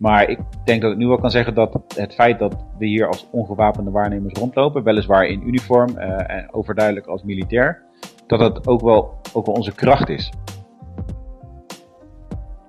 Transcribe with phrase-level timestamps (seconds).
[0.00, 3.06] Maar ik denk dat ik nu wel kan zeggen dat het feit dat we hier
[3.06, 7.82] als ongewapende waarnemers rondlopen, weliswaar in uniform en overduidelijk als militair,
[8.26, 10.32] dat het ook wel, ook wel onze kracht is.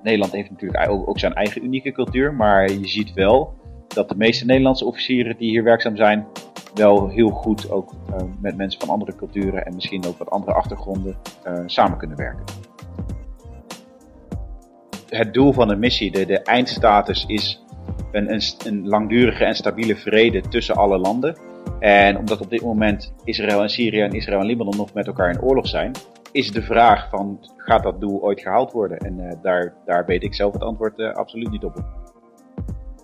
[0.03, 3.53] Nederland heeft natuurlijk ook zijn eigen unieke cultuur, maar je ziet wel
[3.87, 6.27] dat de meeste Nederlandse officieren die hier werkzaam zijn,
[6.73, 10.53] wel heel goed ook uh, met mensen van andere culturen en misschien ook wat andere
[10.53, 11.15] achtergronden
[11.47, 12.45] uh, samen kunnen werken.
[15.09, 17.63] Het doel van de missie, de, eindstatus, is
[18.11, 21.37] een, een, langdurige en stabiele vrede tussen alle landen.
[21.79, 25.29] En omdat op dit moment Israël en Syrië en Israël en Libanon nog met elkaar
[25.29, 25.91] in oorlog zijn,
[26.31, 28.97] is de vraag van gaat dat doel ooit gehaald worden?
[28.97, 31.83] En uh, daar, daar weet ik zelf het antwoord absoluut niet op.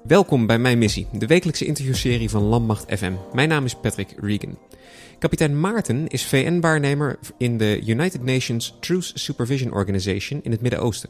[0.04, 3.14] Welkom bij Mijn Missie, de wekelijkse interviewserie van Landmacht FM.
[3.34, 4.58] Mijn naam is Patrick Regan.
[5.20, 11.10] Kapitein Maarten is VN-waarnemer in de United Nations Truth Supervision Organization in het Midden-Oosten.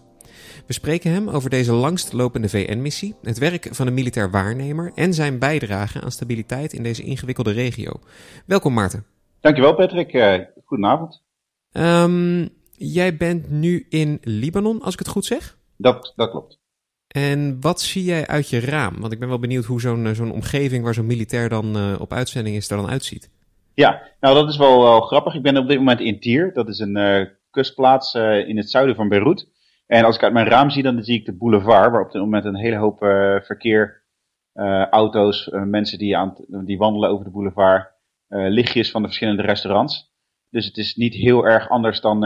[0.67, 5.39] We spreken hem over deze langstlopende VN-missie, het werk van een militair waarnemer en zijn
[5.39, 7.91] bijdrage aan stabiliteit in deze ingewikkelde regio.
[8.45, 9.05] Welkom Maarten.
[9.41, 11.23] Dankjewel Patrick, uh, goedenavond.
[11.71, 15.57] Um, jij bent nu in Libanon, als ik het goed zeg?
[15.77, 16.59] Dat, dat klopt.
[17.07, 18.99] En wat zie jij uit je raam?
[18.99, 21.95] Want ik ben wel benieuwd hoe zo'n eh, zo'n omgeving waar zo'n militair dan uh,
[21.99, 23.29] op uitzending is, er dan uitziet.
[23.73, 25.33] Ja, nou dat is wel, wel grappig.
[25.33, 26.53] Ik ben op dit moment in Tier.
[26.53, 28.13] Dat is een uh, kustplaats
[28.47, 29.47] in het zuiden van Beirut.
[29.85, 32.21] En als ik uit mijn raam zie, dan zie ik de boulevard, waar op dit
[32.21, 32.97] moment een hele hoop
[33.45, 34.03] verkeer,
[34.89, 37.91] auto's, mensen die, aan, die wandelen over de boulevard,
[38.27, 40.13] lichtjes van de verschillende restaurants.
[40.49, 42.19] Dus het is niet heel erg anders dan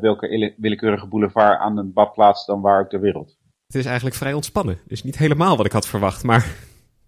[0.00, 3.36] welke willekeurige boulevard aan een badplaats dan waar ook ter wereld.
[3.66, 4.78] Het is eigenlijk vrij ontspannen.
[4.86, 6.46] Dus niet helemaal wat ik had verwacht, maar...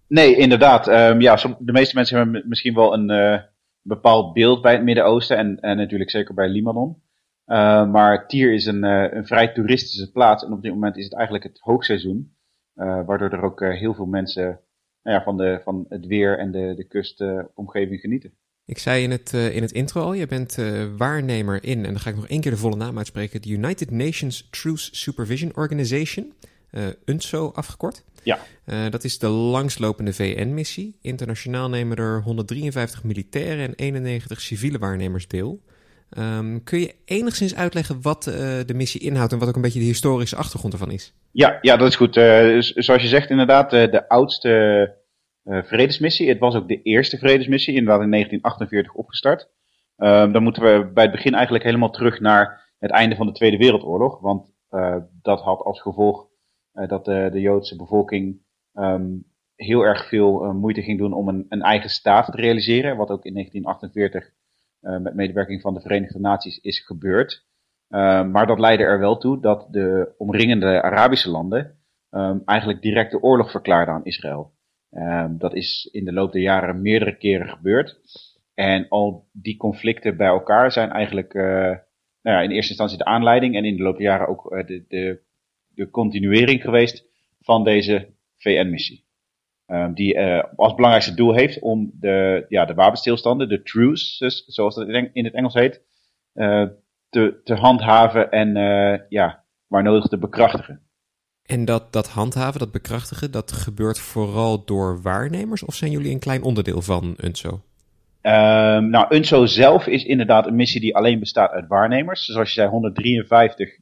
[0.07, 0.87] Nee, inderdaad.
[0.87, 3.41] Um, ja, de meeste mensen hebben misschien wel een
[3.81, 7.01] bepaald beeld bij het Midden-Oosten en, en natuurlijk zeker bij Libanon.
[7.47, 11.03] Uh, maar Tier is een, uh, een vrij toeristische plaats en op dit moment is
[11.03, 12.35] het eigenlijk het hoogseizoen.
[12.73, 14.59] waardoor er ook heel veel mensen
[15.03, 18.33] nou ja, van, de, van het weer en de, de kustomgeving genieten.
[18.65, 20.57] Ik zei in het, in het intro al, je bent
[20.97, 23.91] waarnemer in, en dan ga ik nog één keer de volle naam uitspreken, de United
[23.91, 26.33] Nations Truth Supervision Organization,
[27.05, 28.03] UNSO afgekort.
[28.23, 28.39] Ja.
[28.89, 30.97] dat is de langslopende VN-missie.
[31.01, 35.61] Internationaal nemen er 153 militaire en 91 civiele waarnemers deel.
[36.17, 38.23] Um, kun je enigszins uitleggen wat
[38.65, 41.13] de missie inhoudt en wat ook een beetje de historische achtergrond ervan is?
[41.31, 42.13] Ja, ja dat is goed.
[42.83, 44.95] zoals je zegt, inderdaad, de oudste
[45.43, 46.29] vredesmissie.
[46.29, 49.49] Het was ook de eerste vredesmissie, inderdaad in 1948 opgestart.
[49.97, 53.33] Uh, dan moeten we bij het begin eigenlijk helemaal terug naar het einde van de
[53.33, 54.19] Tweede Wereldoorlog.
[54.19, 54.49] Want
[55.21, 56.27] dat had als gevolg
[56.87, 58.41] dat de, Joodse bevolking
[58.73, 62.97] um, heel erg veel moeite ging doen om een, een, eigen staat te realiseren.
[62.97, 64.33] Wat ook in 1948
[64.81, 67.45] met medewerking van de Verenigde Naties is gebeurd.
[67.89, 71.75] Ehm, maar dat leidde er wel toe dat de omringende Arabische landen
[72.11, 74.51] um, eigenlijk direct de oorlog verklaarden aan Israël.
[74.91, 77.99] Um, dat is in de loop der jaren meerdere keren gebeurd.
[78.53, 81.43] En al die conflicten bij elkaar zijn eigenlijk uh,
[82.21, 84.85] nou ja, in eerste instantie de aanleiding en in de loop der jaren ook de,
[84.87, 85.21] de,
[85.67, 87.05] de continuering geweest
[87.39, 89.03] van deze VN-missie.
[89.71, 94.75] Um, die uh, als belangrijkste doel heeft om de, ja, de wapenstilstanden, de truces, zoals
[94.75, 95.81] dat in het Engels heet,
[97.09, 98.53] te, te handhaven en
[99.09, 100.81] ja, waar nodig te bekrachtigen.
[101.45, 106.19] En dat, dat handhaven, dat bekrachtigen, dat gebeurt vooral door waarnemers of zijn jullie een
[106.19, 107.49] klein onderdeel van UNSO?
[108.21, 112.25] Um, nou, UNSO zelf is inderdaad een missie die alleen bestaat uit waarnemers.
[112.25, 113.77] Zoals je zei, 153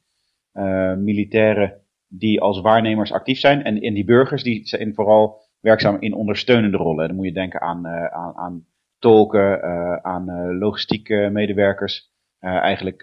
[0.53, 3.63] uh, militairen die als waarnemers actief zijn.
[3.63, 7.07] En, en die burgers die zijn vooral werkzaam in ondersteunende rollen.
[7.07, 8.65] Dan moet je denken aan, uh, aan, aan
[8.99, 12.11] tolken, uh, aan logistieke medewerkers.
[12.39, 12.99] eigenlijk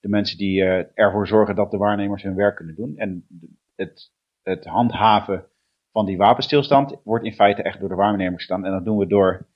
[0.00, 0.62] de mensen die
[0.94, 2.96] ervoor zorgen dat de waarnemers hun werk kunnen doen.
[2.96, 3.26] En
[3.74, 5.46] het, het handhaven
[5.92, 8.64] van die wapenstilstand wordt in feite echt door de waarnemers gedaan.
[8.64, 9.46] En dat doen we door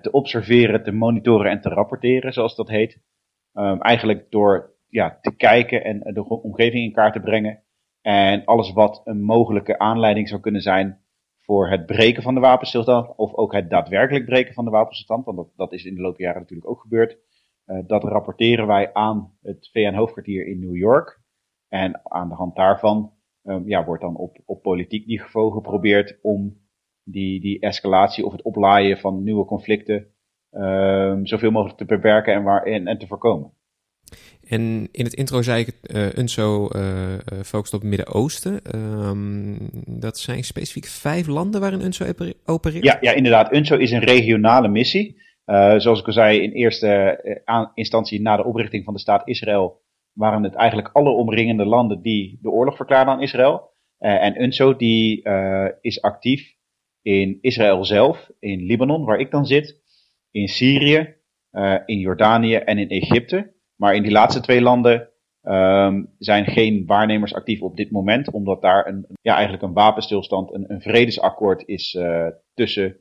[0.00, 3.00] te observeren, te monitoren en te rapporteren, zoals dat heet.
[3.54, 7.62] Um, eigenlijk door ja, te kijken en de omgeving in kaart te brengen.
[8.00, 11.01] En alles wat een mogelijke aanleiding zou kunnen zijn
[11.44, 15.36] voor het breken van de wapenstilstand, of ook het daadwerkelijk breken van de wapenstilstand, want
[15.36, 17.18] dat, dat is in de loop der jaren natuurlijk ook gebeurd.
[17.66, 21.20] Uh, dat rapporteren wij aan het VN-hoofdkwartier in New York.
[21.68, 23.12] En aan de hand daarvan
[23.42, 26.60] um, ja, wordt dan op, op politiek niveau geprobeerd om
[27.04, 30.06] die, die escalatie of het oplaaien van nieuwe conflicten
[30.50, 33.52] um, zoveel mogelijk te beperken en, waar, en, en te voorkomen.
[34.48, 36.82] En in het intro zei ik, uh, UNSO uh,
[37.44, 38.60] focust op het Midden-Oosten.
[39.06, 42.04] Um, dat zijn specifiek vijf landen waarin UNSO
[42.44, 42.84] opereert?
[42.84, 43.52] Ja, ja inderdaad.
[43.52, 45.20] UNSO is een regionale missie.
[45.46, 47.20] Uh, zoals ik al zei, in eerste
[47.74, 49.80] instantie na de oprichting van de staat Israël
[50.12, 53.70] waren het eigenlijk alle omringende landen die de oorlog verklaarden aan Israël.
[53.98, 55.22] en UNSO die
[55.80, 56.54] is actief
[57.02, 59.80] in Israël zelf, in Libanon, waar ik dan zit,
[60.30, 61.14] in Syrië,
[61.86, 63.52] in Jordanië en in Egypte.
[63.82, 65.08] Maar in die laatste twee landen
[65.42, 70.52] um, zijn geen waarnemers actief op dit moment, omdat daar een, ja, eigenlijk een wapenstilstand,
[70.52, 72.96] een, een vredesakkoord is uh, tussen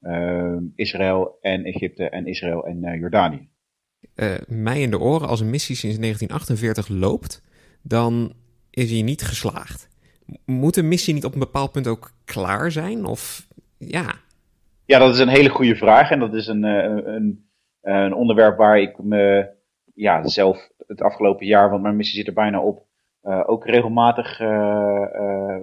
[0.00, 3.48] uh, Israël en Egypte en Israël en uh, Jordanië.
[4.16, 7.42] Uh, mij in de oren, als een missie sinds 1948 loopt,
[7.82, 8.32] dan
[8.70, 9.88] is hij niet geslaagd.
[10.44, 13.04] Moet een missie niet op een bepaald punt ook klaar zijn?
[13.04, 13.48] Of
[13.78, 14.14] ja.
[14.84, 16.10] Ja, dat is een hele goede vraag.
[16.10, 17.48] En dat is een, een,
[17.80, 19.52] een onderwerp waar ik me
[19.94, 22.86] ja, zelf het afgelopen jaar, want mijn missie zit er bijna op,
[23.22, 24.48] uh, ook regelmatig uh,
[25.14, 25.60] uh,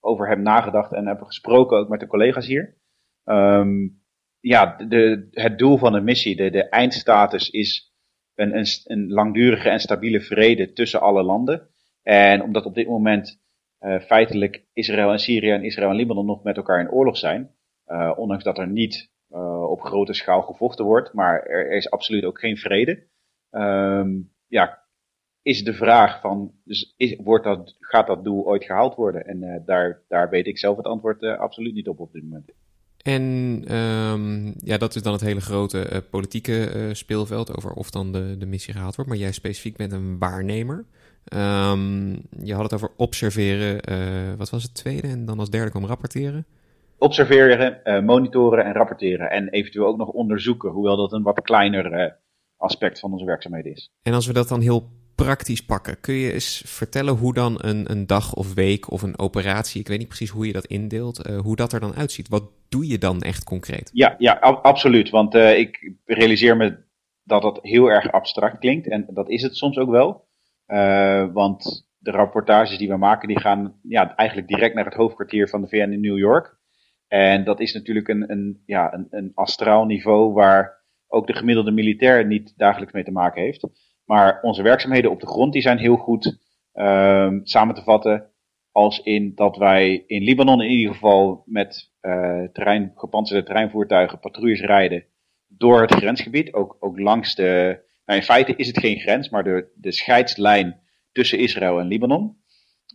[0.00, 2.76] over heb nagedacht en heb gesproken ook met de collega's hier.
[3.24, 4.02] Um,
[4.40, 7.94] ja, de, het doel van de missie, de, de eindstatus is
[8.34, 11.68] een, een, langdurige en stabiele vrede tussen alle landen.
[12.02, 13.42] En omdat op dit moment
[14.06, 17.50] feitelijk Israël en Syrië en Israël en Libanon nog met elkaar in oorlog zijn,
[18.16, 19.10] ondanks dat er niet
[19.68, 23.06] op grote schaal gevochten wordt, maar er is absoluut ook geen vrede.
[23.54, 24.84] Um, ja,
[25.44, 29.26] is de vraag van, dus is, wordt dat, gaat dat doel ooit gehaald worden?
[29.26, 32.22] En uh, daar, daar weet ik zelf het antwoord uh, absoluut niet op op dit
[32.22, 32.52] moment.
[33.02, 33.22] En
[33.76, 38.36] um, ja, dat is dan het hele grote uh, politieke speelveld over of dan de,
[38.38, 39.10] de missie gehaald wordt.
[39.10, 40.84] Maar jij specifiek bent een waarnemer.
[41.34, 42.10] Um,
[42.42, 43.80] je had het over observeren.
[44.36, 45.08] wat was het tweede?
[45.08, 46.46] En dan als derde kwam rapporteren.
[46.98, 49.30] Observeren, monitoren en rapporteren.
[49.30, 52.16] En eventueel ook nog onderzoeken, hoewel dat een wat kleiner
[52.64, 53.90] aspect van onze werkzaamheden is.
[54.02, 57.90] En als we dat dan heel praktisch pakken, kun je eens vertellen hoe dan een,
[57.90, 61.28] een dag of week of een operatie, ik weet niet precies hoe je dat indeelt,
[61.28, 62.28] uh, hoe dat er dan uitziet?
[62.28, 63.90] Wat doe je dan echt concreet?
[63.92, 64.32] Ja, ja
[64.62, 65.10] absoluut.
[65.10, 66.76] Want uh, ik realiseer me
[67.22, 70.28] dat dat heel erg abstract klinkt en dat is het soms ook wel.
[70.66, 75.48] Uh, want de rapportages die we maken, die gaan ja, eigenlijk direct naar het hoofdkwartier
[75.48, 76.56] van de VN in New York.
[77.08, 80.83] En dat is natuurlijk een, een, ja, een, een astraal niveau waar
[81.14, 83.66] ook de gemiddelde militair niet dagelijks mee te maken heeft.
[84.04, 86.38] Maar onze werkzaamheden op de grond die zijn heel goed
[86.74, 88.30] uh, samen te vatten.
[88.72, 94.60] Als in dat wij in Libanon in ieder geval met uh, terrein, gepantserde terreinvoertuigen patrouilles
[94.60, 95.04] rijden
[95.48, 96.52] door het grensgebied.
[96.52, 97.82] Ook, ook langs de.
[98.04, 100.80] Nou, in feite is het geen grens, maar de, de scheidslijn
[101.12, 102.36] tussen Israël en Libanon.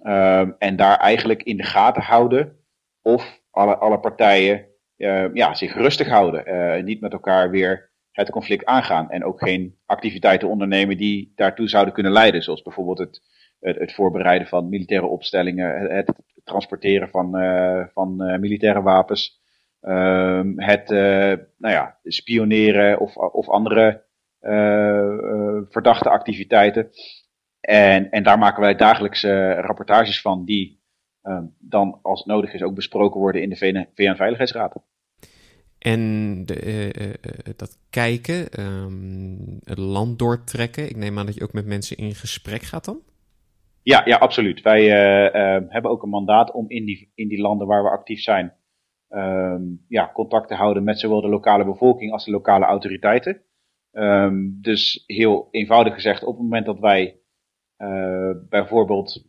[0.03, 2.57] Uh, en daar eigenlijk in de gaten houden
[3.01, 4.65] of alle, alle partijen
[4.97, 6.43] uh, ja, zich rustig houden.
[6.47, 9.09] Uh, niet met elkaar weer het conflict aangaan.
[9.09, 12.41] En ook geen activiteiten ondernemen die daartoe zouden kunnen leiden.
[12.41, 13.21] Zoals bijvoorbeeld het,
[13.59, 16.13] het, het voorbereiden van militaire opstellingen, het,
[16.43, 19.41] transporteren van, uh, van uh, militaire wapens.
[19.81, 24.07] Um, het uh, nou ja, spioneren of, of andere
[25.69, 26.89] verdachte activiteiten.
[27.59, 30.79] En, en daar maken wij dagelijks rapportages van die
[31.23, 34.75] um, dan als nodig is ook besproken worden in de VN-veiligheidsraad.
[35.79, 37.13] En de, uh, uh,
[37.55, 40.89] dat kijken, um, het land doortrekken.
[40.89, 42.99] Ik neem aan dat je ook met mensen in gesprek gaat dan?
[43.83, 44.61] Ja, ja absoluut.
[44.61, 48.21] Wij uh, hebben ook een mandaat om in die, in die landen waar we actief
[48.21, 48.53] zijn,
[49.09, 53.41] um, ja, contact te houden met zowel de lokale bevolking als de lokale autoriteiten.
[54.61, 57.19] Dus heel eenvoudig gezegd, op het moment dat wij
[58.49, 59.25] bijvoorbeeld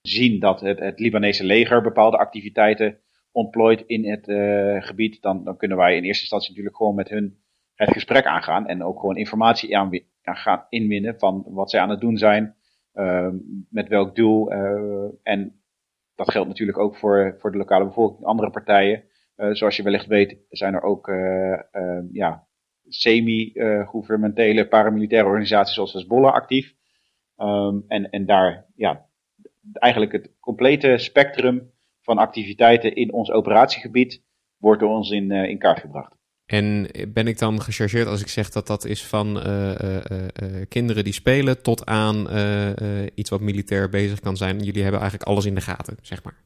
[0.00, 2.98] zien dat het, het Libanese leger bepaalde activiteiten
[3.32, 7.08] ontplooit in het uh, gebied, dan, dan kunnen wij in eerste instantie natuurlijk gewoon met
[7.08, 7.38] hun
[7.74, 9.90] het gesprek aangaan en ook gewoon informatie aan,
[10.22, 12.54] gaan inwinnen van wat zij aan het doen zijn,
[12.94, 13.28] uh,
[13.70, 14.52] met welk doel.
[14.52, 15.62] Uh, en
[16.14, 19.04] dat geldt natuurlijk ook voor, voor de lokale bevolking, andere partijen.
[19.52, 21.06] zoals je wellicht weet zijn er ook
[22.12, 22.46] ja,
[22.88, 26.74] semi-gouvernementele paramilitaire organisaties zoals Hezbollah actief.
[27.36, 29.06] Um, en, en daar ja,
[29.72, 31.70] eigenlijk het complete spectrum
[32.10, 34.22] van activiteiten in ons operatiegebied
[34.56, 36.14] wordt door ons in, uh, in kaart gebracht.
[36.46, 39.96] En ben ik dan gechargeerd als ik zeg dat dat is van uh, uh,
[40.68, 42.28] kinderen die spelen tot aan
[43.14, 44.58] iets wat militair bezig kan zijn?
[44.58, 46.36] Jullie hebben eigenlijk alles in de gaten, zeg maar.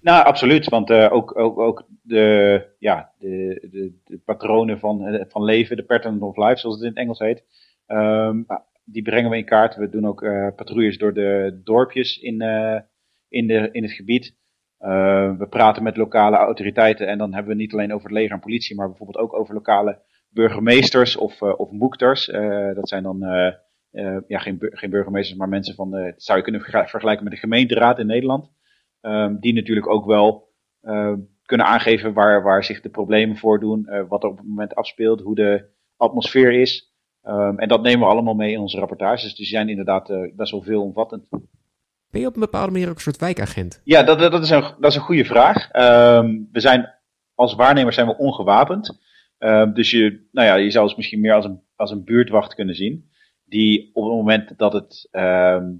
[0.00, 0.68] Nou, absoluut.
[0.68, 6.22] Want ook, ook, ook de, ja, de, de, de, patronen van, van leven, de pattern
[6.22, 7.44] of life, zoals het in het Engels heet,
[7.86, 8.46] um,
[8.84, 9.76] die brengen we in kaart.
[9.76, 10.20] We doen ook
[10.56, 12.42] patrouilles door de dorpjes in,
[13.28, 14.34] in, de, in het gebied.
[14.84, 18.32] Uh, we praten met lokale autoriteiten en dan hebben we niet alleen over het leger
[18.32, 19.98] en politie, maar bijvoorbeeld ook over lokale
[20.28, 22.28] burgemeesters of, uh, of moekters.
[22.28, 23.18] Uh, dat zijn dan
[24.26, 27.98] ja, geen, geen burgemeesters, maar mensen van de, zou je kunnen vergelijken met de gemeenteraad
[27.98, 28.50] in Nederland.
[29.00, 30.50] Um, die natuurlijk ook wel
[31.42, 35.34] kunnen aangeven waar, waar zich de problemen voordoen, wat er op het moment afspeelt, hoe
[35.34, 36.94] de atmosfeer is.
[37.22, 39.22] Um, en dat nemen we allemaal mee in onze rapportages.
[39.22, 41.28] Dus die zijn inderdaad best wel veelomvattend.
[42.12, 43.80] Ben je op een bepaalde manier ook een soort wijkagent?
[43.84, 45.70] Ja, dat, dat, is, een, dat is een goede vraag.
[45.70, 46.94] Ehm, we zijn
[47.34, 49.00] als waarnemers zijn we ongewapend.
[49.38, 52.54] Ehm, dus je, nou ja, je zou het misschien meer als een, als een buurtwacht
[52.54, 53.10] kunnen zien.
[53.44, 55.72] Die op het moment dat het ehm,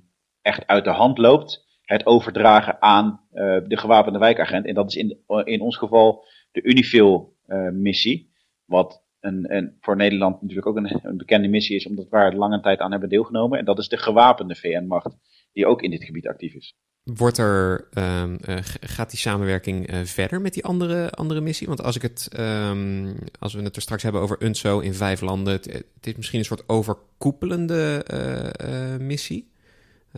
[0.42, 4.66] echt uit de hand loopt, het overdragen aan uh, de gewapende wijkagent.
[4.66, 8.18] En dat is in, in ons geval de Unifil-missie.
[8.18, 8.30] Uh,
[8.64, 12.36] wat een, een, voor Nederland natuurlijk ook een, een, bekende missie is, omdat we er
[12.36, 13.58] lange tijd aan hebben deelgenomen.
[13.58, 15.16] En dat is de gewapende VN-macht,
[15.52, 16.74] die ook in dit gebied actief is.
[17.02, 21.66] Wordt er, um, uh, gaat die samenwerking uh, verder met die andere, andere missie?
[21.66, 25.20] Want als, ik het, um, als we het er straks hebben over UNSO in vijf
[25.20, 29.50] landen, het, het is misschien een soort overkoepelende uh, missie.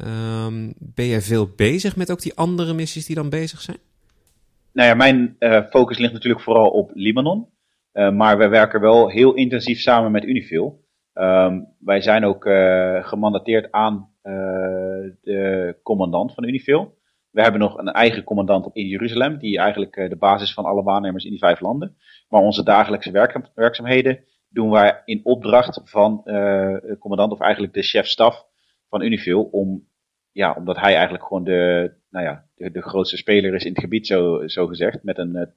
[0.07, 3.79] Um, ben jij veel bezig met ook die andere missies die dan bezig zijn?
[4.73, 5.37] Nou ja, mijn
[5.71, 7.47] focus ligt natuurlijk vooral op Libanon.
[7.93, 10.85] maar we werken wel heel intensief samen met Unifil.
[11.79, 12.49] wij zijn ook
[13.03, 14.14] gemandateerd aan eh,
[15.23, 16.95] de commandant van Unifil.
[17.35, 20.83] We hebben nog een eigen commandant in Jeruzalem, die eigenlijk eh, de basis van alle
[20.83, 21.97] waarnemers in die vijf landen.
[22.29, 27.75] Maar onze dagelijkse werk werkzaamheden doen wij in opdracht van uh, de commandant, of eigenlijk
[27.75, 28.47] de chef-staf
[28.89, 29.89] van Unifil, om,
[30.33, 33.81] ja, omdat hij eigenlijk gewoon de, nou ja, de, de grootste speler is in het
[33.81, 35.53] gebied, zo, zo gezegd, met een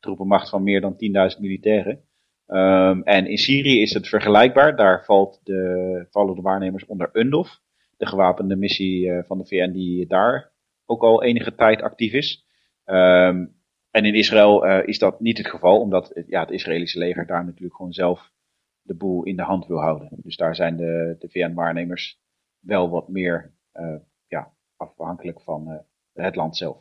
[0.00, 0.96] troepenmacht van meer dan
[1.34, 2.04] 10.000 militairen.
[2.46, 4.76] Um, en in Syrië is het vergelijkbaar.
[4.76, 7.62] Daar valt de, vallen de waarnemers onder UNDOF
[8.04, 10.52] de gewapende missie uh, van de VN die daar
[10.86, 12.46] ook al enige tijd actief is.
[12.84, 17.26] Um, en in Israël uh, is dat niet het geval, omdat ja, het Israëlische leger
[17.26, 18.32] daar natuurlijk gewoon zelf
[18.82, 20.08] de boel in de hand wil houden.
[20.12, 22.20] Dus daar zijn de, de VN-waarnemers
[22.60, 23.96] wel wat meer uh,
[24.26, 26.76] ja, afhankelijk van het land zelf.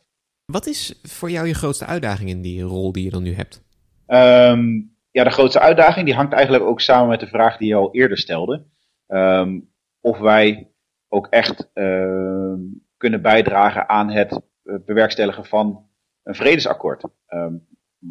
[0.45, 3.63] Wat is voor jou je grootste uitdaging in die rol die je dan nu hebt?
[4.07, 7.75] Um, ja, de grootste uitdaging die hangt eigenlijk ook samen met de vraag die je
[7.75, 8.65] al eerder stelde.
[9.07, 10.72] Um, of wij
[11.13, 12.53] ook echt uh,
[12.97, 14.31] kunnen bijdragen aan het
[14.63, 15.87] eh, bewerkstelligen van
[16.23, 17.03] een vredesakkoord.
[17.27, 17.67] Um,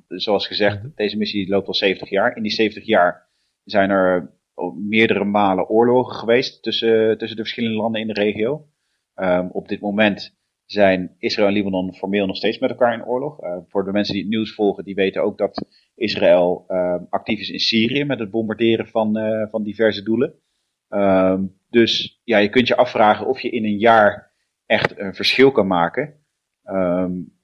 [0.09, 0.91] zoals gezegd, mhm.
[0.95, 2.37] deze missie loopt al 70 jaar.
[2.37, 3.29] In die 70 jaar
[3.65, 4.31] zijn er
[4.75, 8.67] meerdere malen oorlogen geweest tussen, tussen de verschillende landen in de regio.
[9.15, 13.43] Um, op dit moment zijn Israël en Libanon formeel nog steeds met elkaar in oorlog.
[13.43, 17.41] Uh, voor de mensen die het nieuws volgen, die weten ook dat Israël uh, actief
[17.41, 20.35] is in Syrië met het bombarderen van, uh, van diverse doelen.
[20.95, 24.33] Um, dus ja, je kunt je afvragen of je in een jaar
[24.67, 26.25] echt een verschil kan maken.
[26.65, 27.41] Um,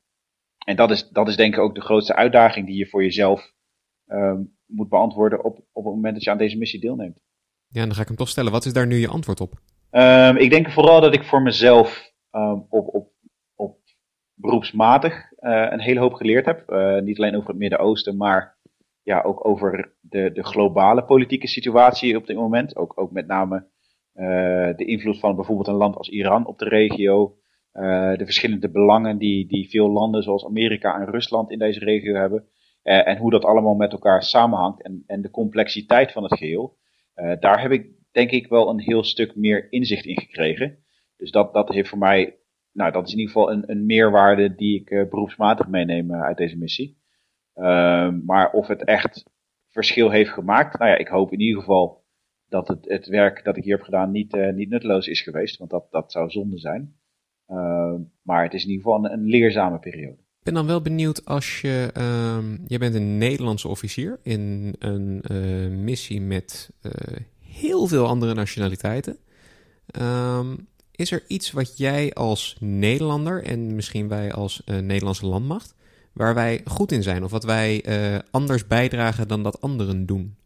[0.67, 3.53] en dat is, dat is denk ik ook de grootste uitdaging die je voor jezelf
[4.07, 7.21] um, moet beantwoorden op, op het moment dat je aan deze missie deelneemt.
[7.69, 8.53] Ja, dan ga ik hem toch stellen.
[8.53, 9.53] Wat is daar nu je antwoord op?
[10.37, 12.13] Ik denk vooral dat ik voor mezelf
[12.69, 13.13] op, op,
[13.55, 13.79] op
[14.35, 16.71] beroepsmatig uh, een hele hoop geleerd heb.
[16.71, 18.58] Uh, niet alleen over het Midden-Oosten, maar
[19.09, 22.77] ja, ook over de, de globale politieke situatie op dit moment.
[22.77, 23.67] Ook, ook met name
[24.15, 27.37] uh, de invloed van bijvoorbeeld een land als Iran op de regio.
[27.73, 32.15] Uh, de verschillende belangen die, die veel landen zoals Amerika en Rusland in deze regio
[32.15, 32.45] hebben.
[32.85, 36.77] Uh, en hoe dat allemaal met elkaar samenhangt en, en de complexiteit van het geheel.
[37.41, 40.79] daar heb ik denk ik wel een heel stuk meer inzicht in gekregen.
[41.17, 42.37] Dus dat, dat heeft voor mij,
[42.73, 46.57] nou dat is in ieder geval een, een meerwaarde die ik beroepsmatig meeneem uit deze
[46.57, 46.98] missie.
[47.59, 49.25] Ehm, maar of het echt
[49.69, 52.05] verschil heeft gemaakt, nou ja, ik hoop in ieder geval
[52.49, 55.57] dat het, het werk dat ik hier heb gedaan niet, uh, niet nutteloos is geweest,
[55.57, 56.97] want dat, dat zou zonde zijn.
[57.49, 60.17] Uh, maar het is in ieder geval een, leerzame periode.
[60.17, 61.91] Ik ben dan wel benieuwd als je,
[62.37, 66.93] um, je bent een Nederlandse officier in een uh, missie met uh,
[67.41, 69.19] heel veel andere nationaliteiten.
[70.93, 75.75] Is er iets wat jij als Nederlander en misschien wij als Nederlandse landmacht,
[76.19, 77.85] waar wij goed in zijn of wat wij
[78.31, 80.37] anders bijdragen dan dat anderen doen?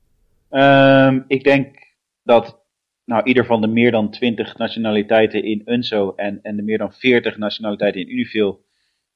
[0.51, 1.77] Um, ik denk
[2.23, 2.63] dat
[3.05, 6.93] nou, ieder van de meer dan 20 nationaliteiten in UNSO en, en de meer dan
[6.93, 8.65] 40 nationaliteiten in Unifil,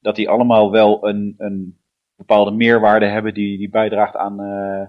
[0.01, 1.79] dat die allemaal wel een, een
[2.17, 4.87] bepaalde meerwaarde hebben die, die bijdraagt aan, uh,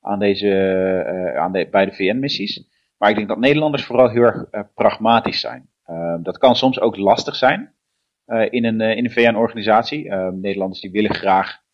[0.00, 2.64] aan deze, uh, aan de, bij de VN-missies.
[2.98, 4.44] Maar ik denk dat Nederlanders vooral heel erg
[4.74, 5.68] pragmatisch zijn.
[5.84, 7.74] Ehm, dat kan soms ook lastig zijn
[8.26, 10.10] in een, in een VN-organisatie.
[10.10, 11.64] Ehm, Nederlanders die willen graag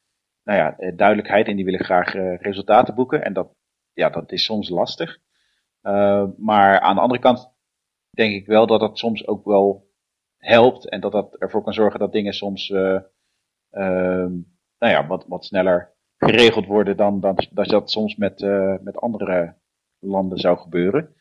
[0.45, 3.25] nou ja, duidelijkheid en die willen graag resultaten boeken.
[3.25, 3.55] En dat,
[3.93, 5.19] ja, dat is soms lastig.
[5.83, 7.51] Uh, maar aan de andere kant
[8.11, 9.91] denk ik wel dat dat soms ook wel
[10.37, 13.01] helpt en dat dat ervoor kan zorgen dat dingen soms uh,
[13.71, 18.41] nou ja, wat, wat sneller geregeld worden dan, dan dat dat soms met,
[18.83, 19.55] met andere
[19.99, 21.15] landen zou gebeuren.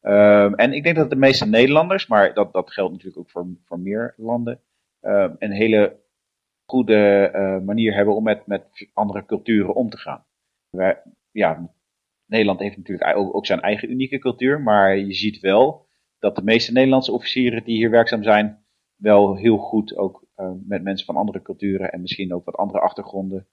[0.00, 3.46] Ehm, en ik denk dat de meeste Nederlanders, maar dat, dat geldt natuurlijk ook voor,
[3.64, 4.60] voor meer landen,
[5.00, 6.00] ehm, een hele
[6.64, 7.30] goede
[7.64, 10.24] manier hebben om met, met andere culturen om te gaan.
[10.70, 11.70] Wij, ja,
[12.26, 15.86] Nederland heeft natuurlijk ook, zijn eigen unieke cultuur, maar je ziet wel
[16.18, 18.64] dat de meeste Nederlandse officieren die hier werkzaam zijn,
[18.96, 20.26] wel heel goed ook
[20.66, 23.46] met mensen van andere culturen en misschien ook wat andere achtergronden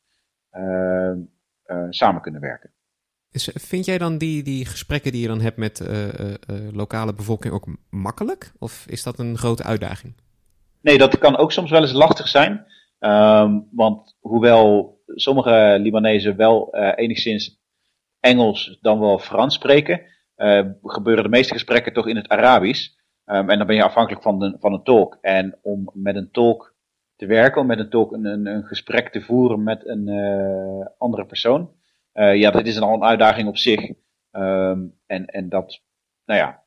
[1.89, 2.73] samen kunnen werken.
[3.53, 5.83] Vind jij dan die, die gesprekken die je dan hebt met
[6.71, 8.51] lokale bevolking ook makkelijk?
[8.59, 10.13] Of is dat een grote uitdaging?
[10.85, 12.65] Nee, dat kan ook soms wel eens lastig zijn.
[12.99, 17.59] Ehm, want hoewel sommige Libanezen wel enigszins
[18.19, 20.01] Engels dan wel Frans spreken,
[20.37, 22.89] uh, gebeuren de meeste gesprekken toch in het Arabisch.
[23.25, 25.17] Um, en dan ben je afhankelijk van, de, van een tolk.
[25.21, 26.75] En om met een tolk
[27.15, 30.85] te werken, om met een tolk een, een, een gesprek te voeren met een uh,
[30.97, 31.71] andere persoon,
[32.13, 33.89] ja, dat is al een uitdaging op zich.
[34.31, 35.81] Um, en, en dat,
[36.25, 36.63] nou ja,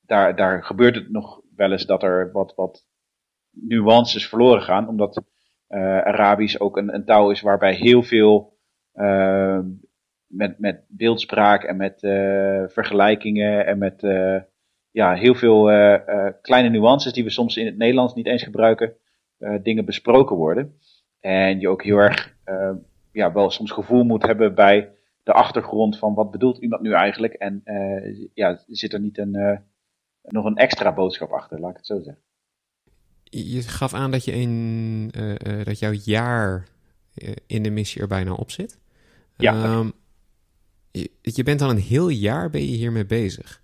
[0.00, 2.87] daar, daar gebeurt het nog wel eens dat er wat, wat
[3.60, 5.22] nuances verloren gaan, omdat
[5.68, 8.56] Arabisch ook een, een taal is waarbij heel veel
[8.94, 9.58] uh,
[10.26, 14.40] met, met beeldspraak en met uh, vergelijkingen en met uh,
[14.90, 18.92] ja, heel veel uh, kleine nuances die we soms in het Nederlands niet eens gebruiken,
[19.62, 20.78] dingen besproken worden.
[21.20, 22.36] En je ook heel erg
[23.12, 24.90] ja, wel soms gevoel moet hebben bij
[25.22, 27.32] de achtergrond van wat bedoelt iemand nu eigenlijk.
[27.32, 27.62] En
[28.34, 29.60] ja, zit er niet een,
[30.22, 32.22] nog een extra boodschap achter, laat ik het zo zeggen.
[33.30, 35.10] Je gaf aan dat, je in,
[35.64, 36.66] dat jouw jaar
[37.46, 38.78] in de missie er bijna op zit.
[39.36, 39.78] Ja.
[39.78, 39.92] Um,
[41.22, 43.62] je, bent al een heel jaar ben je hiermee bezig.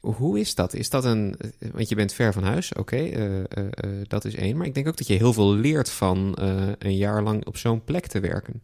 [0.00, 0.74] Hoe is dat?
[0.74, 1.36] Is dat een.
[1.72, 4.56] Want je bent ver van huis, oké, eh, eh, eh, dat is één.
[4.56, 6.36] Maar ik denk ook dat je heel veel leert van
[6.78, 8.62] een jaar lang op zo'n plek te werken.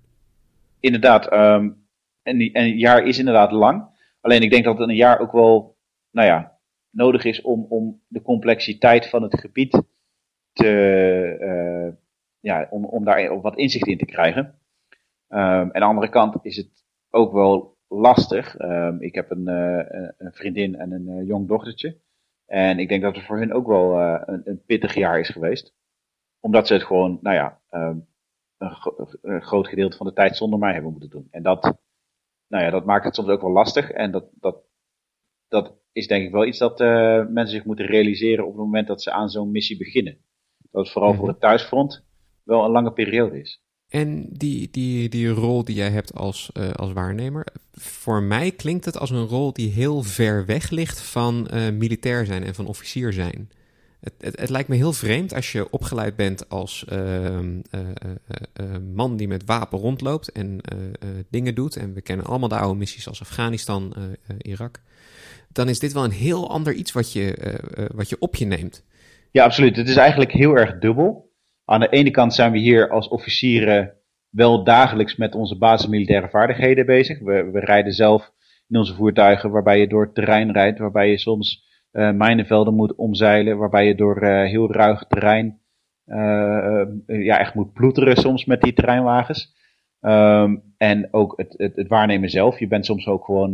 [0.81, 1.87] Inderdaad, um,
[2.23, 3.85] en, een jaar is inderdaad lang.
[4.21, 5.77] Alleen ik denk dat een jaar ook wel,
[6.11, 6.59] nou ja,
[6.91, 9.83] nodig is om, om de complexiteit van het gebied
[10.53, 11.99] te.
[12.41, 14.61] ja, om, om daar wat inzicht in te krijgen.
[15.33, 18.61] Um, en aan de andere kant is het ook wel lastig.
[18.61, 22.01] Um, ik heb een, uh, een, vriendin en een uh, jong dochtertje.
[22.47, 25.75] En ik denk dat het voor hun ook wel een, een, pittig jaar is geweest.
[26.41, 28.07] Omdat ze het gewoon, nou ja, een,
[29.23, 31.29] een, groot gedeelte van de tijd zonder mij hebben moeten doen.
[31.31, 31.63] En dat,
[32.49, 33.91] nou ja, dat maakt het soms ook wel lastig.
[33.91, 34.65] En dat, dat,
[35.49, 36.79] dat is denk ik wel iets dat
[37.29, 40.25] mensen zich moeten realiseren op het moment dat ze aan zo'n missie beginnen.
[40.71, 41.33] Dat het vooral voor mhm.
[41.33, 42.03] het thuisfront
[42.43, 43.61] wel een lange periode is.
[43.91, 48.85] En die, die, die rol die jij hebt als, uh, als waarnemer, voor mij klinkt
[48.85, 52.67] het als een rol die heel ver weg ligt van uh, militair zijn en van
[52.67, 53.51] officier zijn.
[54.01, 57.39] Het, het, het, lijkt me heel vreemd als je opgeleid bent als uh,
[58.95, 60.61] man die met wapen rondloopt en
[61.29, 61.77] dingen doet.
[61.77, 63.95] En we kennen allemaal de oude missies als Afghanistan,
[64.39, 64.81] Irak.
[65.49, 67.59] Dan is dit wel een heel ander iets wat je,
[67.95, 68.85] wat je op je neemt.
[69.33, 69.77] Ja, absoluut.
[69.77, 71.31] Het is eigenlijk heel erg dubbel.
[71.65, 73.95] Aan de ene kant zijn we hier als officieren
[74.31, 77.19] wel dagelijks met onze basismilitaire vaardigheden bezig.
[77.19, 78.33] We, we rijden zelf
[78.69, 82.95] in onze voertuigen waarbij je door het terrein rijdt, waarbij je soms uh, mijnenvelden moet
[82.95, 85.59] omzeilen, waarbij je door uh, heel ruig terrein
[86.07, 89.59] uh, ja, echt moet ploeteren soms met die terreinwagens.
[90.01, 92.59] Um, en ook het, het, het, waarnemen zelf.
[92.59, 93.53] Je bent soms ook gewoon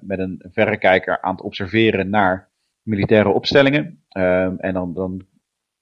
[0.00, 2.48] met een verrekijker aan het observeren naar
[2.88, 4.02] militaire opstellingen.
[4.16, 5.26] Um, en dan, dan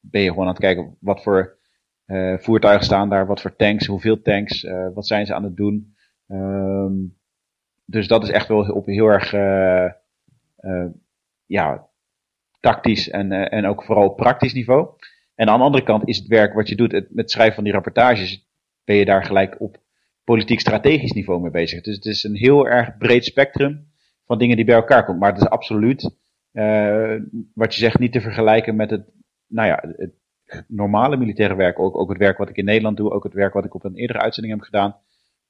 [0.01, 1.57] ben je gewoon aan het kijken wat voor
[2.07, 5.57] uh, voertuigen staan daar, wat voor tanks, hoeveel tanks, uh, wat zijn ze aan het
[5.57, 5.95] doen.
[6.29, 7.17] Um,
[7.85, 10.87] dus dat is echt wel op heel erg uh,
[11.47, 11.87] ja,
[12.61, 14.89] tactisch en, en ook vooral praktisch niveau.
[15.35, 17.65] En aan de andere kant is het werk wat je doet, het, met schrijven van
[17.65, 18.49] die rapportages,
[18.85, 19.77] ben je daar gelijk op
[20.25, 21.83] politiek-strategisch niveau mee bezig.
[21.83, 23.87] Dus het is een heel erg breed spectrum
[24.25, 25.21] van dingen die bij elkaar komen.
[25.21, 26.11] Maar het is absoluut,
[27.55, 29.05] wat je zegt, niet te vergelijken met het,
[29.47, 30.15] nou ja, het
[30.69, 33.53] normale militaire werk, ook, ook het werk wat ik in Nederland doe, ook het werk
[33.53, 34.97] wat ik op een eerdere uitzending heb gedaan.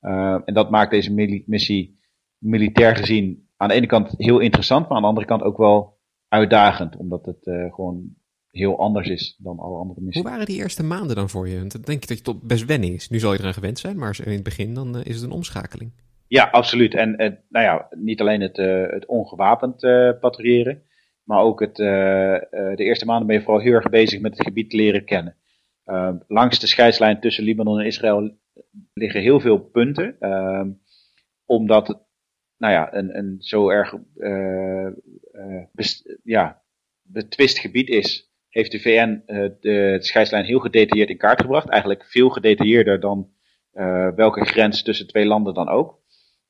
[0.00, 1.98] Uh, en dat maakt deze missie
[2.38, 5.98] militair gezien aan de ene kant heel interessant, maar aan de andere kant ook wel
[6.28, 8.14] uitdagend, omdat het uh, gewoon
[8.50, 10.22] heel anders is dan alle andere missies.
[10.22, 11.58] Hoe waren die eerste maanden dan voor je?
[11.58, 13.08] Want dan denk ik dat je tot best wennen is.
[13.08, 15.30] Nu zal je eraan gewend zijn, maar in het begin dan uh, is het een
[15.30, 15.92] omschakeling.
[16.28, 16.94] Ja, absoluut.
[16.94, 17.16] En
[17.48, 18.56] nou ja, niet alleen het,
[18.90, 19.80] het ongewapend
[20.20, 20.82] patrouilleren,
[21.26, 21.86] maar ook het, uh,
[22.50, 25.36] de eerste maanden ben je vooral heel erg bezig met het gebied leren kennen.
[25.86, 28.36] Uh, langs de scheidslijn tussen Libanon en Israël
[28.94, 30.16] liggen heel veel punten.
[30.20, 30.64] Uh,
[31.44, 31.98] omdat het
[32.58, 33.94] nou ja, een, een zo erg
[36.22, 36.62] ja,
[37.02, 39.22] betwist gebied is, heeft de VN
[39.60, 41.68] de scheidslijn heel gedetailleerd in kaart gebracht.
[41.68, 43.30] Eigenlijk veel gedetailleerder dan
[44.14, 46.00] welke grens tussen twee landen dan ook.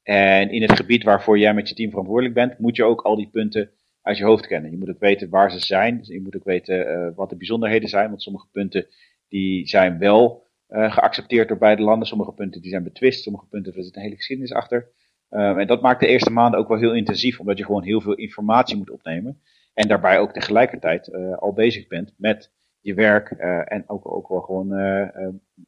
[0.03, 3.17] En in het gebied waarvoor jij met je team verantwoordelijk bent, moet je ook al
[3.17, 3.71] die punten
[4.07, 4.71] uit je hoofd kennen.
[4.71, 5.99] Je moet ook weten waar ze zijn.
[6.03, 8.09] Je moet ook weten uh, wat de bijzonderheden zijn.
[8.09, 8.87] Want sommige punten
[9.29, 12.09] die zijn wel uh, geaccepteerd door beide landen.
[12.09, 13.23] Sommige punten die zijn betwist.
[13.23, 14.89] Sommige punten er zit een hele geschiedenis achter.
[15.31, 17.41] Uh, en dat maakt de eerste maanden ook wel heel intensief.
[17.41, 19.41] Omdat je gewoon heel veel informatie moet opnemen.
[19.75, 24.69] En daarbij ook tegelijkertijd al bezig bent met je werk en ook, ook wel gewoon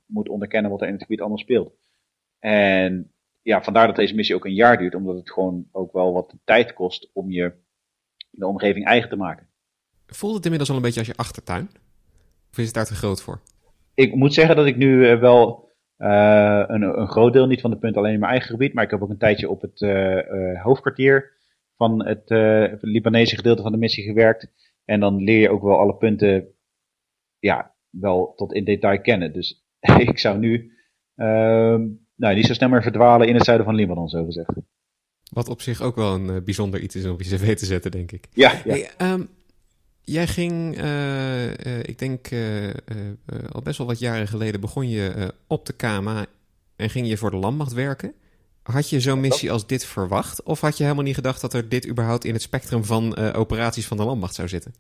[0.07, 1.75] moet onderkennen wat er in het gebied allemaal speelt.
[2.39, 6.13] En ja, vandaar dat deze missie ook een jaar duurt, omdat het gewoon ook wel
[6.13, 7.53] wat tijd kost om je
[8.39, 9.47] de omgeving eigen te maken.
[10.07, 11.71] Voelt het inmiddels al een beetje als je achtertuin?
[12.51, 13.41] Of is het daar te groot voor?
[13.95, 17.79] Ik moet zeggen dat ik nu wel uh, een, een, groot deel, niet van de
[17.79, 20.63] punten alleen in mijn eigen gebied, maar ik heb ook een tijdje op het uh,
[20.63, 21.37] hoofdkwartier
[21.77, 22.23] van het
[22.81, 24.49] Libanese gedeelte van de missie gewerkt.
[24.85, 26.49] En dan leer je ook wel alle punten
[27.39, 29.33] ja, wel tot in detail kennen.
[29.33, 29.65] Dus
[30.11, 30.73] ik zou nu
[31.15, 34.51] ehm, nou, niet zo snel meer verdwalen in het zuiden van Libanon, zo gezegd.
[35.31, 37.91] Wat op zich ook wel een bijzonder iets is om op je cv te zetten,
[37.91, 38.25] denk ik.
[38.33, 38.73] Ja, ja.
[38.73, 39.29] Hey, um,
[40.11, 42.69] Jij ging, uh, uh, ik denk uh,
[43.53, 46.27] al best wel wat jaren geleden, begon je op de KMA
[46.77, 48.13] en ging je voor de landmacht werken.
[48.63, 50.43] Had je zo'n missie als dit verwacht?
[50.43, 53.87] Of had je helemaal niet gedacht dat er dit überhaupt in het spectrum van operaties
[53.87, 54.75] van de landmacht zou zitten?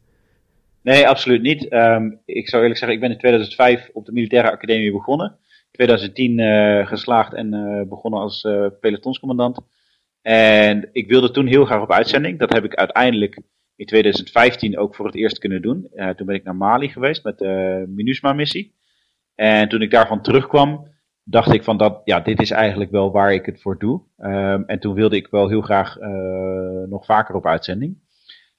[0.82, 1.72] Nee, absoluut niet.
[1.72, 5.37] Um, ik zou eerlijk zeggen, ik ben in 2005 op de militaire academie begonnen.
[5.72, 7.50] 2010 geslaagd en
[7.88, 8.46] begonnen als
[8.80, 9.58] pelotonscommandant.
[10.28, 12.38] En ik wilde toen heel graag op uitzending.
[12.38, 13.40] Dat heb ik uiteindelijk
[13.76, 15.90] in 2015 ook voor het eerst kunnen doen.
[15.94, 18.74] Uh, toen ben ik naar Mali geweest met de MINUSMA-missie.
[19.34, 20.88] En toen ik daarvan terugkwam,
[21.24, 24.02] dacht ik van dat, ja, dit is eigenlijk wel waar ik het voor doe.
[24.18, 27.98] Um, en toen wilde ik wel heel graag uh, nog vaker op uitzending.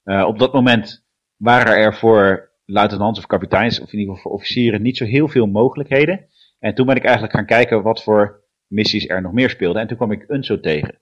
[0.04, 1.06] Op dat moment
[1.36, 5.28] waren er voor luitenants of kapiteins, of in ieder geval voor officieren, niet zo heel
[5.28, 6.26] veel mogelijkheden.
[6.58, 9.82] En toen ben ik eigenlijk gaan kijken wat voor missies er nog meer speelden.
[9.82, 10.98] En toen kwam ik UNSO tegen.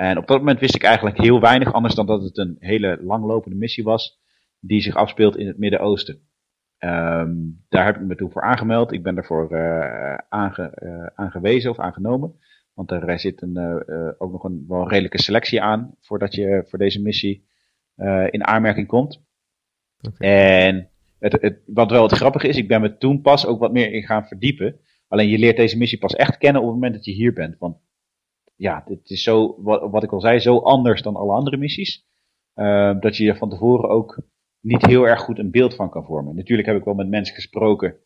[0.00, 2.98] En op dat moment wist ik eigenlijk heel weinig anders dan dat het een hele
[3.02, 4.20] langlopende missie was
[4.60, 6.14] die zich afspeelt in het Midden-Oosten.
[6.78, 8.92] Um, daar heb ik me toen voor aangemeld.
[8.92, 12.34] Ik ben daarvoor uh, aange, uh, aangewezen of aangenomen.
[12.74, 16.78] Want er zit een, uh, ook nog een wel redelijke selectie aan voordat je voor
[16.78, 17.48] deze missie
[18.30, 19.22] in aanmerking komt.
[20.08, 20.28] Okay.
[20.28, 23.72] En het, het, wat wel het grappige is, ik ben me toen pas ook wat
[23.72, 24.80] meer in gaan verdiepen.
[25.08, 27.58] Alleen je leert deze missie pas echt kennen op het moment dat je hier bent.
[27.58, 27.76] Want
[28.60, 32.06] ja, dit is zo, wat, wat ik al zei, zo anders dan alle andere missies.
[32.54, 34.22] Uh, dat je er van tevoren ook
[34.60, 36.36] niet heel erg goed een beeld van kan vormen.
[36.36, 37.96] Natuurlijk heb ik wel met mensen gesproken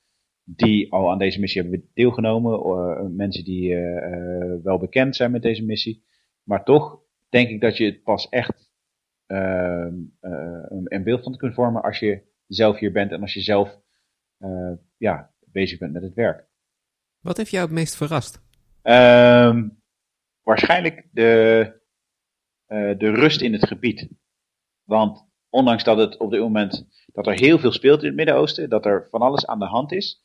[0.44, 2.52] die al aan deze missie hebben deelgenomen.
[2.52, 6.04] Uh, mensen die uh, wel bekend zijn met deze missie.
[6.42, 8.72] Maar toch denk ik dat je het pas echt
[9.26, 13.40] ehm, een, een, beeld van kunt vormen als je zelf hier bent en als je
[13.40, 13.80] zelf
[14.96, 16.48] ja, bezig bent met het werk.
[17.20, 18.42] Wat heeft jou het meest verrast?
[18.82, 19.68] Ehm,
[20.44, 21.64] waarschijnlijk de,
[22.68, 24.08] uh, de rust in het gebied.
[24.82, 28.70] Want ondanks dat het op dit moment dat er heel veel speelt in het Midden-Oosten,
[28.70, 30.22] dat er van alles aan de hand is,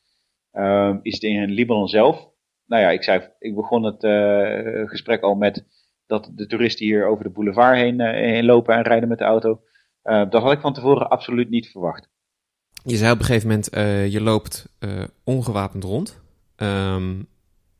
[0.52, 2.28] uh, is het in Libanon zelf.
[2.66, 5.64] Nou ja, ik zei, ik begon het uh, gesprek al met
[6.06, 9.62] dat de toeristen hier over de boulevard heen, heen lopen en rijden met de auto.
[10.02, 12.08] dat had ik van tevoren absoluut niet verwacht.
[12.84, 13.68] Je zei op een gegeven moment,
[14.12, 14.76] je loopt
[15.24, 16.20] ongewapend rond.
[16.56, 17.28] Um,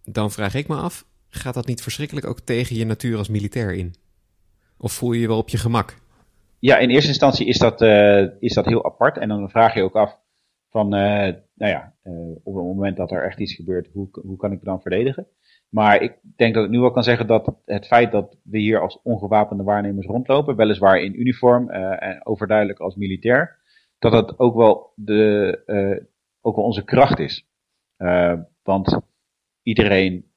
[0.04, 3.74] dan vraag ik me af, gaat dat niet verschrikkelijk ook tegen je natuur als militair
[3.74, 3.94] in?
[4.78, 5.96] Of voel je je wel op je gemak?
[6.58, 9.18] Ja, in eerste instantie is dat, uh, is dat heel apart.
[9.18, 10.18] En dan vraag je ook af
[10.70, 11.00] van, uh,
[11.54, 14.58] nou ja, uh, op het moment dat er echt iets gebeurt, hoe, hoe kan ik
[14.58, 15.26] me dan verdedigen?
[15.68, 18.80] Maar ik denk dat ik nu wel kan zeggen dat het feit dat we hier
[18.80, 23.58] als ongewapende waarnemers rondlopen, weliswaar in uniform en overduidelijk als militair,
[23.98, 26.06] dat dat ook wel, de,
[26.40, 27.46] ook wel onze kracht is.
[28.62, 29.00] want
[29.62, 30.29] iedereen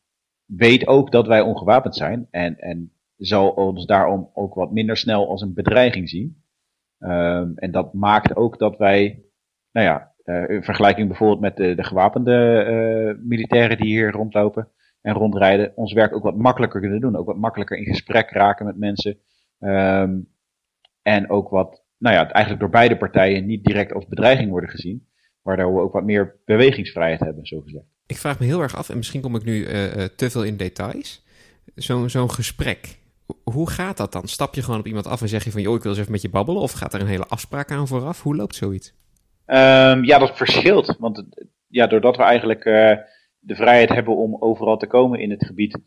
[0.46, 5.30] weet ook dat wij ongewapend zijn en, en zal ons daarom ook wat minder snel
[5.30, 6.44] als een bedreiging zien.
[7.00, 9.24] Um, en dat maakt ook dat wij,
[9.72, 14.68] nou ja, uh, in vergelijking bijvoorbeeld met de, de gewapende uh, militairen die hier rondlopen
[15.02, 17.16] en rondrijden, ons werk ook wat makkelijker kunnen doen.
[17.16, 19.18] Ook wat makkelijker in gesprek raken met mensen.
[19.60, 20.32] Um,
[21.02, 25.08] en ook wat, nou ja, eigenlijk door beide partijen niet direct als bedreiging worden gezien.
[25.42, 27.86] Waardoor we ook wat meer bewegingsvrijheid hebben, zo gezegd.
[28.06, 30.58] Ik vraag me heel erg af, en misschien kom ik nu uh, te veel in
[30.58, 31.24] details.
[31.76, 32.98] Zo'n zo'n gesprek,
[33.44, 34.28] hoe gaat dat dan?
[34.28, 35.62] Stap je gewoon op iemand af en zeg je van...
[35.62, 36.62] joh, ik wil eens even met je babbelen?
[36.62, 38.22] Of gaat er een hele afspraak aan vooraf?
[38.22, 38.94] Hoe loopt zoiets?
[39.46, 40.96] Um, ja, dat verschilt.
[41.00, 41.24] Want
[41.68, 42.98] ja, doordat we eigenlijk uh,
[43.40, 45.80] de vrijheid hebben om overal te komen in het gebied...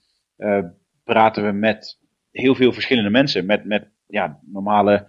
[1.04, 1.98] Praten we met
[2.30, 3.46] heel veel verschillende mensen.
[3.46, 5.06] Met, met ja, normale,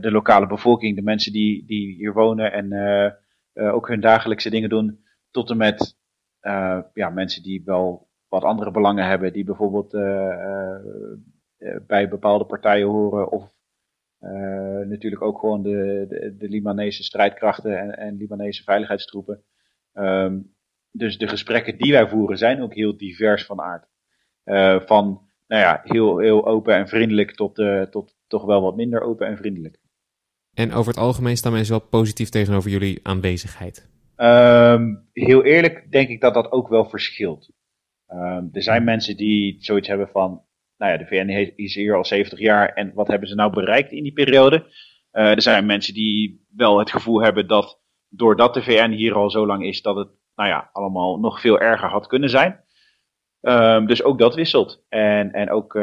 [0.00, 2.52] de lokale bevolking, de mensen die, die hier wonen...
[2.52, 2.72] en
[3.54, 5.04] ook hun dagelijkse dingen doen...
[5.30, 5.96] tot en met
[6.46, 10.76] uh, ja, mensen die wel wat andere belangen hebben, die bijvoorbeeld uh,
[11.86, 13.54] bij bepaalde partijen horen of
[14.84, 19.44] natuurlijk ook gewoon de, de, Libanese strijdkrachten en, Libanese veiligheidstroepen.
[19.92, 20.54] Um,
[20.90, 23.88] dus de gesprekken die wij voeren zijn ook heel divers van aard.
[24.86, 27.54] van nou ja, heel, heel open en vriendelijk tot,
[27.90, 29.78] tot toch wel wat minder open en vriendelijk.
[30.54, 33.88] En over het algemeen staan mensen wel positief tegenover jullie aanwezigheid.
[34.16, 37.50] Ehm, heel eerlijk denk ik dat dat ook wel verschilt.
[38.06, 40.42] Ehm, er zijn mensen die zoiets hebben van,
[40.76, 43.92] nou ja, de VN is hier al 70 jaar en wat hebben ze nou bereikt
[43.92, 44.66] in die periode?
[45.12, 49.30] Uh, er zijn mensen die wel het gevoel hebben dat doordat de VN hier al
[49.30, 52.64] zo lang is, dat het, nou ja, allemaal nog veel erger had kunnen zijn.
[53.40, 54.84] Um, dus ook dat wisselt.
[54.88, 55.82] En, en ook uh,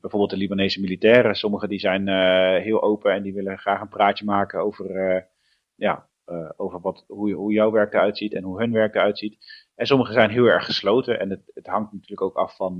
[0.00, 3.88] bijvoorbeeld de Libanese militairen, sommigen die zijn uh, heel open en die willen graag een
[3.88, 5.26] praatje maken over,
[5.74, 6.09] ja,
[6.56, 9.36] over wat, hoe, hoe jouw werk eruit ziet en hoe hun werk eruit ziet.
[9.74, 12.76] En sommigen zijn heel erg gesloten en het, het hangt natuurlijk ook af van,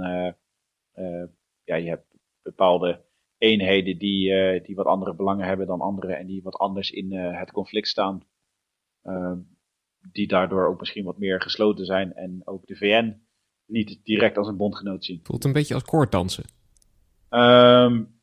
[1.64, 2.06] ja, je hebt
[2.42, 3.04] bepaalde
[3.38, 7.52] eenheden die, die wat andere belangen hebben dan anderen en die wat anders in het
[7.52, 8.22] conflict staan.
[9.04, 9.32] Uh,
[10.12, 13.22] die daardoor ook misschien wat meer gesloten zijn en ook de VN
[13.66, 15.20] niet direct als een bondgenoot zien.
[15.22, 16.44] Voelt een beetje als koorddansen.
[17.30, 18.20] Um,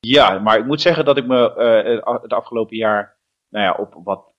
[0.00, 1.54] ja, maar ik moet zeggen dat ik me
[1.96, 4.32] uh, het afgelopen jaar nou ja, op wat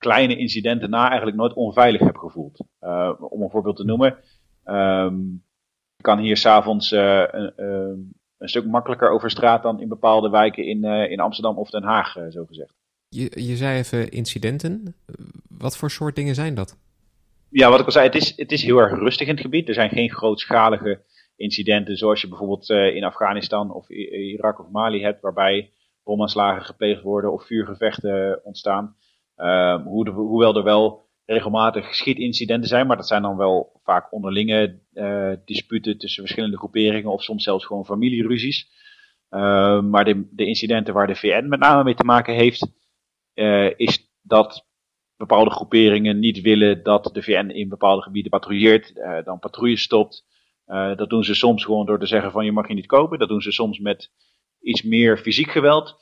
[0.00, 2.64] kleine incidenten na eigenlijk nooit onveilig heb gevoeld.
[2.80, 4.16] Uh, om een voorbeeld te noemen.
[4.64, 5.44] Um,
[5.96, 7.52] ik kan hier s'avonds uh, een,
[8.38, 12.16] een, stuk makkelijker over straat dan in bepaalde wijken in, in Amsterdam of Den Haag,
[12.30, 12.74] zo gezegd.
[13.08, 14.94] Je, je zei even incidenten.
[15.48, 16.76] Wat voor soort dingen zijn dat?
[17.48, 19.68] Ja, wat ik al zei, het is, het is heel erg rustig in het gebied.
[19.68, 21.00] Er zijn geen grootschalige
[21.36, 25.70] incidenten zoals je bijvoorbeeld uh, in Afghanistan of Irak of Mali hebt, waarbij
[26.04, 28.96] bomaanslagen gepleegd worden of vuurgevechten ontstaan.
[29.40, 35.32] De, hoewel er wel regelmatig schietincidenten zijn, maar dat zijn dan wel vaak onderlinge uh,
[35.44, 38.68] disputen tussen verschillende groeperingen of soms zelfs gewoon familieruzies.
[39.30, 42.72] Uh, maar de, de incidenten waar de VN met name mee te maken heeft,
[43.34, 44.66] uh, is dat
[45.16, 50.28] bepaalde groeperingen niet willen dat de VN in bepaalde gebieden patrouilleert, uh, dan patrouilles stopt.
[50.96, 53.18] Dat doen ze soms gewoon door te zeggen van je mag je niet kopen.
[53.18, 54.10] Dat doen ze soms met
[54.60, 55.96] iets meer fysiek geweld.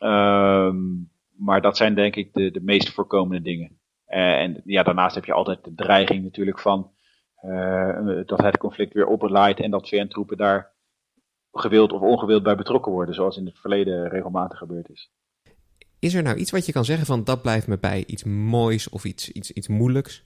[0.00, 3.78] Um, maar dat zijn denk ik de, de meest voorkomende dingen.
[4.08, 6.94] Uh, en ja, daarnaast heb je altijd de dreiging natuurlijk van
[8.26, 10.72] dat het conflict weer oplaait en dat VN-troepen daar
[11.52, 15.10] gewild of ongewild bij betrokken worden, zoals in het verleden regelmatig gebeurd is.
[15.98, 18.04] Is er nou iets wat je kan zeggen van dat blijft me bij?
[18.06, 20.24] Iets moois of iets, iets, iets moeilijks?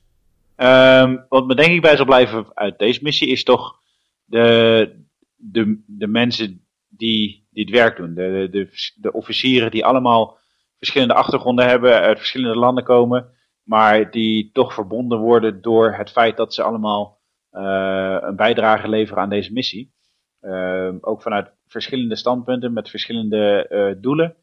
[0.57, 3.81] Um, wat me denk ik bij zal blijven uit deze missie is toch
[4.25, 5.05] de,
[5.37, 8.15] de, de mensen die, het werk doen.
[8.15, 10.39] De, de, de officieren die allemaal
[10.81, 13.39] verschillende achtergronden hebben, uit verschillende landen komen.
[13.63, 17.21] Maar die toch verbonden worden door het feit dat ze allemaal
[17.53, 19.93] uh, een bijdrage leveren aan deze missie.
[20.41, 24.37] Uh, ook vanuit verschillende standpunten met verschillende uh, doelen.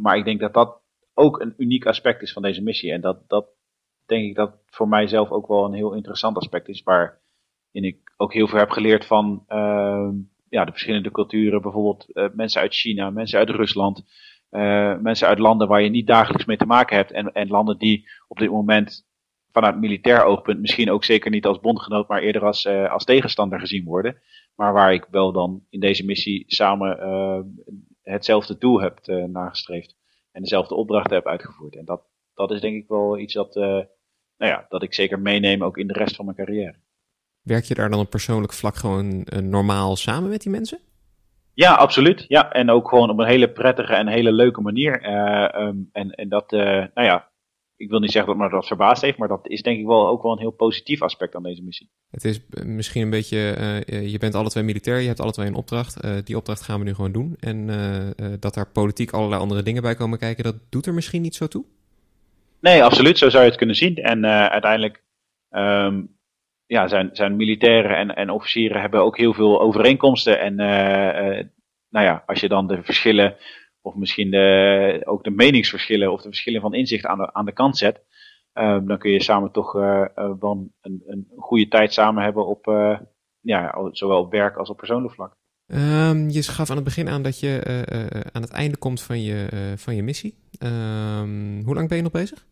[0.00, 0.80] Maar ik denk dat dat
[1.14, 2.92] ook een uniek aspect is van deze missie.
[2.92, 3.46] En dat, dat
[4.06, 6.82] denk ik dat voor mijzelf ook wel een heel interessant aspect is.
[6.82, 7.18] Waarin
[7.70, 9.44] ik ook heel veel heb geleerd van
[10.48, 11.62] ja, de verschillende culturen.
[11.62, 14.04] Bijvoorbeeld mensen uit China, mensen uit Rusland.
[14.56, 17.10] Uh, mensen uit landen waar je niet dagelijks mee te maken hebt.
[17.12, 19.06] En, en landen die op dit moment
[19.52, 23.60] vanuit militair oogpunt misschien ook zeker niet als bondgenoot, maar eerder als, uh, als tegenstander
[23.60, 24.20] gezien worden.
[24.54, 27.40] Maar waar ik wel dan in deze missie samen uh,
[28.02, 29.96] hetzelfde doel hebt uh, nagestreefd.
[30.32, 31.76] En dezelfde opdrachten heb uitgevoerd.
[31.76, 32.02] En dat,
[32.34, 33.86] dat is denk ik wel iets dat, nou
[34.36, 36.74] ja, dat ik zeker meeneem ook in de rest van mijn carrière.
[37.42, 40.78] Werk je daar dan op persoonlijk vlak gewoon normaal samen met die mensen?
[41.56, 42.24] Ja, absoluut.
[42.28, 44.94] Ja, en ook gewoon op een hele prettige en hele leuke manier.
[45.60, 47.28] Um, en, en dat, nou ja,
[47.76, 50.08] ik wil niet zeggen dat me dat verbaasd heeft, maar dat is denk ik wel
[50.08, 51.90] ook wel een heel positief aspect aan deze missie.
[52.10, 55.46] Het is misschien een beetje, uh, je bent alle twee militair, je hebt alle twee
[55.46, 56.04] een opdracht.
[56.04, 57.36] Uh, die opdracht gaan we nu gewoon doen.
[57.40, 61.22] En uh, dat daar politiek allerlei andere dingen bij komen kijken, dat doet er misschien
[61.22, 61.64] niet zo toe?
[62.60, 63.18] Nee, absoluut.
[63.18, 63.96] Zo zou je het kunnen zien.
[63.96, 65.02] En uiteindelijk
[65.50, 66.15] um,
[66.66, 70.40] ja, zijn, zijn militairen en, en officieren hebben ook heel veel overeenkomsten.
[70.40, 70.54] En
[71.88, 73.36] nou ja, als je dan de verschillen
[73.80, 77.52] of misschien de, ook de meningsverschillen of de verschillen van inzicht aan de, aan de
[77.52, 78.02] kant zet,
[78.54, 82.64] uh, dan kun je samen toch uh, wel een, een goede tijd samen hebben op
[83.40, 85.34] ja, zowel op werk als op persoonlijk vlak.
[85.66, 87.60] Um, je gaf aan het begin aan dat je
[88.32, 90.34] aan het einde komt van je, van je missie.
[90.58, 92.46] Um, hoe lang ben je nog bezig?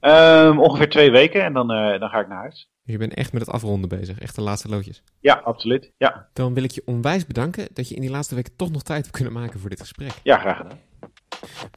[0.00, 2.70] Um, ongeveer twee weken en dan, dan ga ik naar huis.
[2.82, 5.02] Je bent echt met het afronden bezig, echt de laatste loodjes.
[5.20, 5.92] Ja, absoluut.
[5.96, 6.28] Ja.
[6.32, 9.02] Dan wil ik je onwijs bedanken dat je in die laatste weken toch nog tijd
[9.02, 10.12] hebt kunnen maken voor dit gesprek.
[10.22, 10.78] Ja, graag gedaan.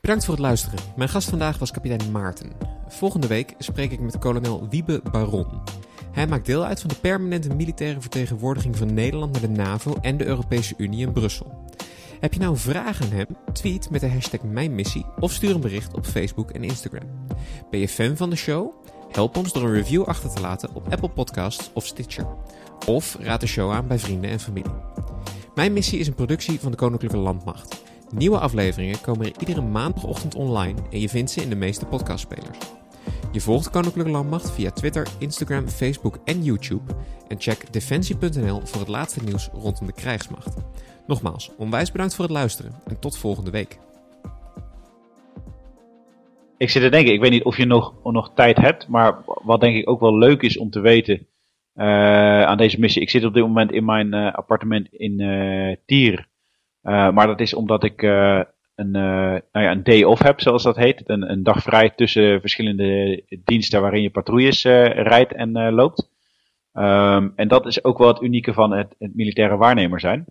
[0.01, 0.79] Bedankt voor het luisteren.
[0.95, 2.51] Mijn gast vandaag was kapitein Maarten.
[2.87, 5.61] Volgende week spreek ik met kolonel Wiebe Baron.
[6.11, 10.17] Hij maakt deel uit van de permanente militaire vertegenwoordiging van Nederland naar de NAVO en
[10.17, 11.65] de Europese Unie in Brussel.
[12.23, 13.27] Heb je nou vragen aan hem?
[13.53, 17.27] Tweet met de hashtag MijnMissie of stuur een bericht op Facebook en Instagram.
[17.71, 18.71] Ben je fan van de show?
[19.11, 22.27] Help ons door een review achter te laten op Apple Podcasts of Stitcher.
[22.87, 24.71] Of raad de show aan bij vrienden en familie.
[25.55, 27.83] Mijn missie is een productie van de Koninklijke Landmacht.
[28.15, 32.57] Nieuwe afleveringen komen er iedere maandagochtend online en je vindt ze in de meeste podcastspelers.
[33.31, 36.93] Je volgt Koninklijke Landmacht via Twitter, Instagram, Facebook en YouTube.
[37.27, 40.55] En check defensie.nl voor het laatste nieuws rondom de krijgsmacht.
[41.07, 43.77] Nogmaals, onwijs bedankt voor het luisteren en tot volgende week.
[46.57, 49.61] Ik zit te denken, ik weet niet of je nog, nog tijd hebt, maar wat
[49.61, 51.27] denk ik ook wel leuk is om te weten
[51.75, 53.01] uh, aan deze missie.
[53.01, 56.27] Ik zit op dit moment in mijn uh, appartement in uh, Tier.
[56.81, 58.01] maar dat is omdat ik
[58.75, 61.03] een, nou ja, een day off heb, zoals dat heet.
[61.05, 66.11] Een, een dag vrij tussen verschillende diensten waarin je patrouilles rijdt en loopt.
[66.73, 70.25] Um, en dat is ook wel het unieke van het, het militaire waarnemer zijn.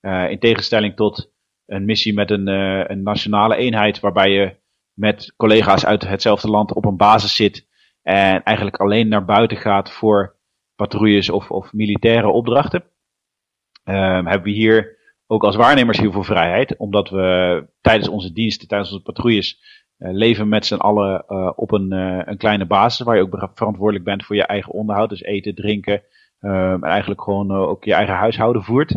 [0.00, 1.32] In tegenstelling tot
[1.66, 2.46] een missie met een,
[2.90, 4.56] een nationale eenheid waarbij je
[4.92, 7.66] met collega's uit hetzelfde land op een basis zit
[8.02, 10.36] en eigenlijk alleen naar buiten gaat voor
[10.76, 12.82] patrouilles of, of militaire opdrachten.
[13.84, 18.68] Um, hebben we hier ook als waarnemers heel veel vrijheid, omdat we tijdens onze diensten,
[18.68, 19.60] tijdens onze patrouilles,
[19.98, 21.92] uh, leven met z'n allen op een,
[22.30, 26.02] een kleine basis, waar je ook verantwoordelijk bent voor je eigen onderhoud, dus eten, drinken,
[26.40, 28.96] um, en eigenlijk gewoon ook je eigen huishouden voert.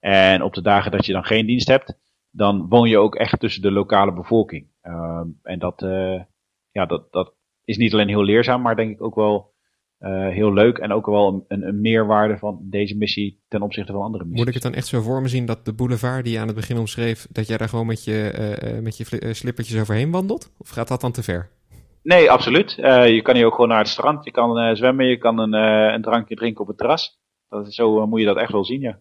[0.00, 1.98] En op de dagen dat je dan geen dienst hebt,
[2.30, 4.66] dan woon je ook echt tussen de lokale bevolking.
[4.82, 5.80] Um, en dat,
[6.70, 7.34] ja, dat, dat
[7.64, 9.50] is niet alleen heel leerzaam, maar denk ik ook wel
[10.00, 14.02] uh, heel leuk en ook wel een, een, meerwaarde van deze missie ten opzichte van
[14.02, 14.38] andere missies.
[14.38, 16.46] Moet ik het dan echt zo voor me zien dat de boulevard die je aan
[16.46, 20.52] het begin omschreef, dat jij daar gewoon met je, uh, met je slippertjes overheen wandelt?
[20.58, 21.50] Of gaat dat dan te ver?
[22.02, 22.72] Nee, absoluut.
[23.06, 25.52] Je kan hier ook gewoon naar het strand, je kan zwemmen, je kan een,
[25.94, 27.20] een drankje drinken op het terras.
[27.48, 28.98] Dat is, zo moet je dat echt wel zien, ja.